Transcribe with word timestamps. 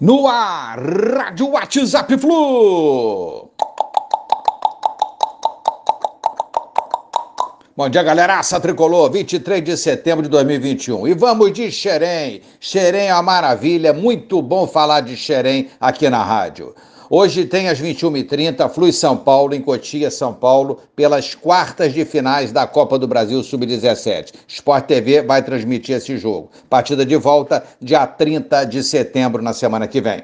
No 0.00 0.26
ar, 0.26 0.76
Rádio 0.80 1.50
WhatsApp 1.50 2.18
Flu. 2.18 3.48
Bom 7.76 7.88
dia, 7.88 8.02
galera. 8.02 8.40
Aça 8.40 8.58
Tricolor, 8.58 9.08
23 9.12 9.62
de 9.62 9.76
setembro 9.76 10.24
de 10.24 10.28
2021. 10.30 11.06
E 11.06 11.14
vamos 11.14 11.52
de 11.52 11.70
Xerém. 11.70 12.42
Xerém 12.58 13.06
é 13.06 13.14
uma 13.14 13.22
maravilha, 13.22 13.92
muito 13.92 14.42
bom 14.42 14.66
falar 14.66 15.00
de 15.00 15.16
Xerém 15.16 15.70
aqui 15.80 16.10
na 16.10 16.24
rádio. 16.24 16.74
Hoje 17.10 17.44
tem 17.44 17.68
às 17.68 17.78
21h30, 17.78 18.66
Flui 18.70 18.90
São 18.90 19.14
Paulo, 19.14 19.54
em 19.54 19.60
Cotia, 19.60 20.10
São 20.10 20.32
Paulo, 20.32 20.80
pelas 20.96 21.34
quartas 21.34 21.92
de 21.92 22.02
finais 22.04 22.50
da 22.50 22.66
Copa 22.66 22.98
do 22.98 23.06
Brasil 23.06 23.42
Sub-17. 23.42 24.32
Sport 24.48 24.86
TV 24.86 25.20
vai 25.22 25.42
transmitir 25.42 25.96
esse 25.96 26.16
jogo. 26.16 26.50
Partida 26.70 27.04
de 27.04 27.16
volta 27.16 27.62
dia 27.78 28.06
30 28.06 28.64
de 28.64 28.82
setembro, 28.82 29.42
na 29.42 29.52
semana 29.52 29.86
que 29.86 30.00
vem. 30.00 30.22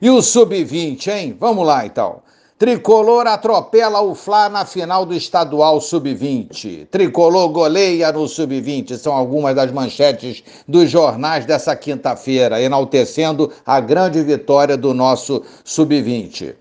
E 0.00 0.08
o 0.08 0.22
Sub-20, 0.22 1.08
hein? 1.08 1.36
Vamos 1.38 1.66
lá 1.66 1.84
então. 1.84 2.22
Tricolor 2.58 3.28
atropela 3.28 4.00
o 4.00 4.16
Fla 4.16 4.48
na 4.48 4.64
final 4.64 5.06
do 5.06 5.14
estadual 5.14 5.80
sub-20. 5.80 6.88
Tricolor 6.90 7.50
goleia 7.50 8.10
no 8.10 8.26
sub-20. 8.26 8.96
São 8.96 9.14
algumas 9.14 9.54
das 9.54 9.70
manchetes 9.70 10.42
dos 10.66 10.90
jornais 10.90 11.46
dessa 11.46 11.76
quinta-feira, 11.76 12.60
enaltecendo 12.60 13.52
a 13.64 13.78
grande 13.78 14.20
vitória 14.24 14.76
do 14.76 14.92
nosso 14.92 15.40
sub-20. 15.62 16.56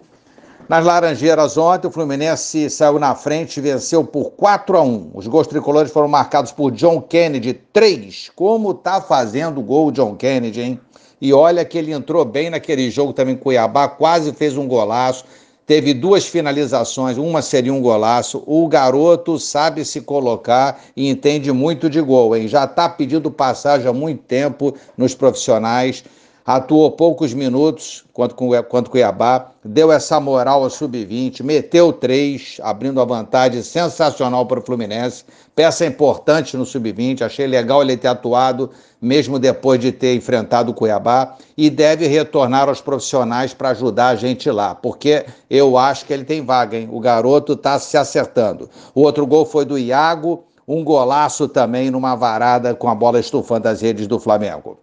Nas 0.70 0.86
Laranjeiras 0.86 1.58
ontem, 1.58 1.88
o 1.88 1.92
Fluminense 1.92 2.70
saiu 2.70 3.00
na 3.00 3.16
frente 3.16 3.58
e 3.58 3.62
venceu 3.62 4.04
por 4.04 4.34
4 4.34 4.78
a 4.78 4.84
1. 4.84 5.12
Os 5.16 5.26
gols 5.26 5.48
tricolores 5.48 5.92
foram 5.92 6.08
marcados 6.08 6.52
por 6.52 6.70
John 6.70 7.02
Kennedy, 7.02 7.54
3. 7.74 8.30
Como 8.36 8.72
tá 8.76 9.02
fazendo 9.02 9.64
gol 9.64 9.90
John 9.90 10.16
Kennedy, 10.16 10.62
hein? 10.62 10.80
E 11.20 11.34
olha 11.34 11.66
que 11.66 11.76
ele 11.76 11.92
entrou 11.92 12.24
bem 12.24 12.52
naquele 12.52 12.92
jogo 12.92 13.14
também 13.14 13.36
com 13.36 13.46
Cuiabá, 13.46 13.88
quase 13.88 14.32
fez 14.34 14.56
um 14.56 14.68
golaço 14.68 15.26
teve 15.68 15.94
duas 15.94 16.26
finalizações, 16.26 17.18
uma 17.18 17.42
seria 17.42 17.74
um 17.74 17.82
golaço. 17.82 18.42
O 18.48 18.66
garoto 18.70 19.38
sabe 19.38 19.84
se 19.84 20.00
colocar 20.00 20.82
e 20.96 21.10
entende 21.10 21.52
muito 21.52 21.90
de 21.90 22.00
gol, 22.02 22.36
hein? 22.36 22.48
Já 22.48 22.64
está 22.64 22.88
pedindo 22.88 23.30
passagem 23.30 23.86
há 23.86 23.94
muito 23.94 24.24
tempo 24.24 24.74
nos 24.98 25.14
profissionais 25.14 26.06
atuou 26.48 26.90
poucos 26.92 27.34
minutos 27.34 28.06
quanto 28.14 28.90
Cuiabá, 28.90 29.52
deu 29.66 29.92
essa 29.92 30.18
moral 30.18 30.64
ao 30.64 30.70
sub-20, 30.70 31.44
meteu 31.44 31.92
três, 31.92 32.58
abrindo 32.64 33.02
a 33.02 33.06
vantagem 33.06 33.62
sensacional 33.62 34.46
para 34.46 34.60
o 34.60 34.66
Fluminense. 34.66 35.26
Peça 35.54 35.86
importante 35.86 36.56
no 36.56 36.66
sub-20, 36.66 37.22
achei 37.22 37.46
legal 37.46 37.82
ele 37.82 37.98
ter 37.98 38.08
atuado, 38.08 38.72
mesmo 39.02 39.38
depois 39.38 39.82
de 39.82 39.92
ter 39.92 40.16
enfrentado 40.16 40.72
o 40.72 40.74
Cuiabá, 40.74 41.36
e 41.58 41.70
deve 41.70 42.08
retornar 42.08 42.70
aos 42.70 42.80
profissionais 42.80 43.54
para 43.54 43.72
ajudar 43.72 44.08
a 44.08 44.16
gente 44.16 44.50
lá, 44.50 44.74
porque 44.74 45.26
eu 45.50 45.78
acho 45.78 46.06
que 46.06 46.14
ele 46.14 46.24
tem 46.24 46.46
vaga, 46.46 46.78
hein? 46.78 46.88
O 46.90 47.02
garoto 47.02 47.54
está 47.54 47.78
se 47.78 47.98
acertando. 47.98 48.70
O 48.96 49.02
outro 49.02 49.28
gol 49.28 49.46
foi 49.46 49.66
do 49.66 49.78
Iago, 49.78 50.46
um 50.66 50.82
golaço 50.82 51.50
também 51.50 51.92
numa 51.92 52.16
varada 52.16 52.74
com 52.74 52.88
a 52.88 52.96
bola 52.96 53.20
estufando 53.20 53.68
as 53.68 53.82
redes 53.82 54.08
do 54.08 54.18
Flamengo. 54.18 54.78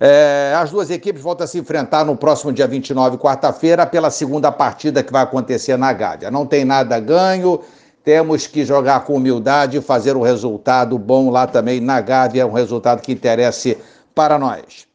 É, 0.00 0.54
as 0.56 0.70
duas 0.70 0.90
equipes 0.90 1.20
voltam 1.20 1.44
a 1.44 1.48
se 1.48 1.58
enfrentar 1.58 2.04
no 2.04 2.16
próximo 2.16 2.52
dia 2.52 2.66
29, 2.68 3.18
quarta-feira, 3.18 3.84
pela 3.84 4.10
segunda 4.10 4.52
partida 4.52 5.02
que 5.02 5.12
vai 5.12 5.22
acontecer 5.22 5.76
na 5.76 5.92
Gávea. 5.92 6.30
Não 6.30 6.46
tem 6.46 6.64
nada 6.64 7.00
ganho, 7.00 7.60
temos 8.04 8.46
que 8.46 8.64
jogar 8.64 9.04
com 9.04 9.14
humildade 9.14 9.76
e 9.76 9.80
fazer 9.80 10.16
um 10.16 10.22
resultado 10.22 10.96
bom 10.96 11.30
lá 11.30 11.46
também 11.46 11.80
na 11.80 12.00
Gávea, 12.00 12.46
um 12.46 12.52
resultado 12.52 13.02
que 13.02 13.12
interesse 13.12 13.76
para 14.14 14.38
nós. 14.38 14.86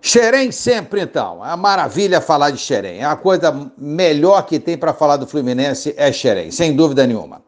Xerém 0.00 0.52
sempre, 0.52 1.00
então. 1.00 1.44
É 1.44 1.48
uma 1.48 1.56
maravilha 1.56 2.20
falar 2.20 2.50
de 2.50 2.58
Xerém. 2.58 3.00
É 3.00 3.04
a 3.04 3.16
coisa 3.16 3.72
melhor 3.76 4.46
que 4.46 4.60
tem 4.60 4.78
para 4.78 4.92
falar 4.92 5.16
do 5.16 5.26
Fluminense 5.26 5.92
é 5.96 6.12
Xerém, 6.12 6.50
sem 6.50 6.76
dúvida 6.76 7.06
nenhuma. 7.06 7.42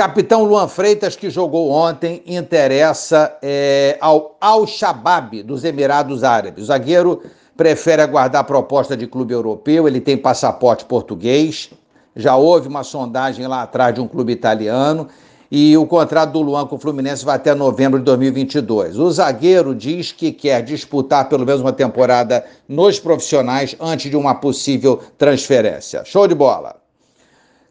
Capitão 0.00 0.44
Luan 0.44 0.66
Freitas, 0.66 1.14
que 1.14 1.28
jogou 1.28 1.70
ontem, 1.70 2.22
interessa 2.26 3.36
é, 3.42 3.98
ao 4.00 4.34
Al-Shabaab 4.40 5.42
dos 5.42 5.62
Emirados 5.62 6.24
Árabes. 6.24 6.64
O 6.64 6.66
zagueiro 6.68 7.20
prefere 7.54 8.00
aguardar 8.00 8.44
proposta 8.44 8.96
de 8.96 9.06
clube 9.06 9.34
europeu, 9.34 9.86
ele 9.86 10.00
tem 10.00 10.16
passaporte 10.16 10.86
português. 10.86 11.68
Já 12.16 12.34
houve 12.34 12.66
uma 12.66 12.82
sondagem 12.82 13.46
lá 13.46 13.60
atrás 13.60 13.94
de 13.94 14.00
um 14.00 14.08
clube 14.08 14.32
italiano 14.32 15.06
e 15.50 15.76
o 15.76 15.84
contrato 15.84 16.32
do 16.32 16.40
Luan 16.40 16.66
com 16.66 16.76
o 16.76 16.80
Fluminense 16.80 17.22
vai 17.22 17.36
até 17.36 17.54
novembro 17.54 17.98
de 17.98 18.06
2022. 18.06 18.98
O 18.98 19.10
zagueiro 19.10 19.74
diz 19.74 20.12
que 20.12 20.32
quer 20.32 20.62
disputar 20.62 21.28
pelo 21.28 21.44
menos 21.44 21.60
uma 21.60 21.74
temporada 21.74 22.42
nos 22.66 22.98
profissionais 22.98 23.76
antes 23.78 24.10
de 24.10 24.16
uma 24.16 24.34
possível 24.34 24.98
transferência. 25.18 26.06
Show 26.06 26.26
de 26.26 26.34
bola! 26.34 26.79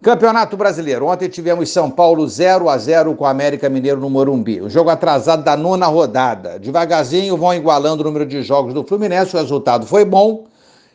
Campeonato 0.02 0.56
Brasileiro. 0.56 1.08
Ontem 1.08 1.28
tivemos 1.28 1.70
São 1.70 1.92
Paulo 1.92 2.26
0 2.26 2.70
a 2.70 2.78
0 2.78 3.16
com 3.16 3.26
o 3.26 3.28
América 3.28 3.68
Mineiro 3.68 4.00
no 4.00 4.10
Morumbi. 4.10 4.62
Um 4.62 4.70
jogo 4.70 4.90
atrasado 4.90 5.44
da 5.44 5.58
nona 5.58 5.88
rodada. 5.88 6.58
Devagarzinho 6.58 7.36
vão 7.36 7.54
igualando 7.54 8.02
o 8.02 8.06
número 8.06 8.26
de 8.26 8.42
jogos 8.42 8.74
do 8.74 8.82
Fluminense. 8.86 9.36
O 9.36 9.40
resultado 9.40 9.86
foi 9.86 10.06
bom 10.06 10.46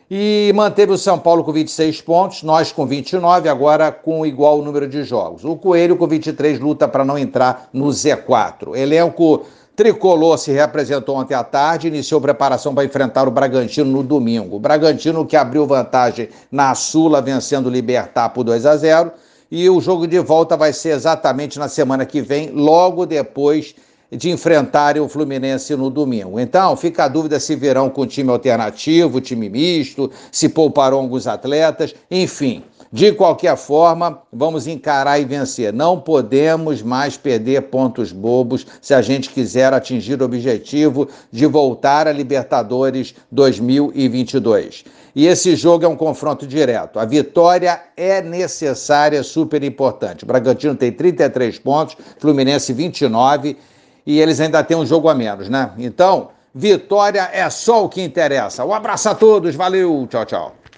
e 0.09 0.51
manteve 0.55 0.91
o 0.91 0.97
São 0.97 1.19
Paulo 1.19 1.43
com 1.43 1.51
26 1.51 2.01
pontos, 2.01 2.41
nós 2.41 2.71
com 2.71 2.85
29, 2.87 3.47
agora 3.47 3.91
com 3.91 4.25
igual 4.25 4.63
número 4.63 4.87
de 4.87 5.03
jogos. 5.03 5.45
O 5.45 5.55
Coelho 5.55 5.97
com 5.97 6.07
23 6.07 6.59
luta 6.59 6.87
para 6.87 7.05
não 7.05 7.15
entrar 7.15 7.69
no 7.71 7.85
Z4. 7.89 8.75
Elenco 8.75 9.45
Tricolor 9.75 10.37
se 10.37 10.51
reapresentou 10.53 11.17
ontem 11.17 11.33
à 11.33 11.43
tarde, 11.43 11.89
iniciou 11.89 12.21
preparação 12.21 12.73
para 12.73 12.85
enfrentar 12.85 13.27
o 13.27 13.31
Bragantino 13.31 13.91
no 13.91 14.01
domingo. 14.01 14.55
O 14.55 14.59
Bragantino 14.59 15.25
que 15.25 15.35
abriu 15.35 15.65
vantagem 15.65 16.29
na 16.49 16.73
Sula, 16.73 17.21
vencendo 17.21 17.65
o 17.65 17.69
Libertar 17.69 18.29
por 18.29 18.43
2 18.45 18.65
a 18.65 18.77
0. 18.77 19.11
E 19.51 19.69
o 19.69 19.81
jogo 19.81 20.07
de 20.07 20.17
volta 20.19 20.55
vai 20.55 20.71
ser 20.71 20.89
exatamente 20.89 21.59
na 21.59 21.67
semana 21.67 22.05
que 22.05 22.21
vem, 22.21 22.51
logo 22.51 23.05
depois 23.05 23.75
de 24.09 24.29
enfrentarem 24.29 25.01
o 25.01 25.09
Fluminense 25.09 25.75
no 25.75 25.89
domingo. 25.89 26.39
Então, 26.39 26.75
fica 26.77 27.03
a 27.03 27.07
dúvida 27.07 27.39
se 27.39 27.55
virão 27.55 27.89
com 27.89 28.05
time 28.05 28.29
alternativo, 28.29 29.19
time 29.19 29.49
misto, 29.49 30.09
se 30.31 30.47
pouparão 30.47 30.99
alguns 30.99 31.27
atletas, 31.27 31.93
enfim. 32.09 32.63
De 32.95 33.11
qualquer 33.11 33.57
forma, 33.57 34.21
vamos 34.31 34.67
encarar 34.67 35.19
e 35.19 35.25
vencer. 35.25 35.73
Não 35.73 35.99
podemos 35.99 36.81
mais 36.81 37.17
perder 37.17 37.63
pontos 37.63 38.13
bobos 38.13 38.65
se 38.81 38.93
a 38.93 39.01
gente 39.01 39.29
quiser 39.31 39.73
atingir 39.73 40.21
o 40.21 40.23
objetivo 40.23 41.09
de 41.29 41.45
voltar 41.45 42.07
a 42.07 42.13
Libertadores 42.13 43.13
2022. 43.29 44.85
E 45.13 45.27
esse 45.27 45.57
jogo 45.57 45.83
é 45.83 45.89
um 45.89 45.95
confronto 45.97 46.47
direto. 46.47 46.97
A 46.97 47.03
vitória 47.03 47.81
é 47.97 48.21
necessária, 48.21 49.21
super 49.23 49.61
importante. 49.61 50.23
O 50.23 50.27
Bragantino 50.27 50.73
tem 50.73 50.89
33 50.89 51.59
pontos, 51.59 51.97
Fluminense 52.17 52.71
29 52.71 53.57
e 54.05 54.21
eles 54.21 54.39
ainda 54.39 54.63
têm 54.63 54.77
um 54.77 54.85
jogo 54.85 55.09
a 55.09 55.13
menos, 55.13 55.49
né? 55.49 55.71
Então, 55.77 56.29
vitória 56.53 57.29
é 57.33 57.49
só 57.49 57.83
o 57.83 57.89
que 57.89 58.01
interessa. 58.01 58.63
Um 58.63 58.73
abraço 58.73 59.09
a 59.09 59.15
todos, 59.15 59.53
valeu, 59.53 60.07
tchau, 60.09 60.25
tchau. 60.25 60.55